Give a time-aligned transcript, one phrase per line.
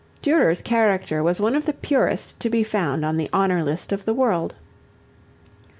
[0.23, 4.03] Durer's character was one of the purest to be found on the honor list of
[4.05, 4.55] the world.